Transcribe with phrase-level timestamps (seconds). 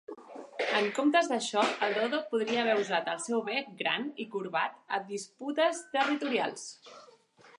[0.77, 5.01] En comptes d'això, el dodo podria haver usat el seu bec gran i corbat a
[5.13, 6.67] disputes territorials.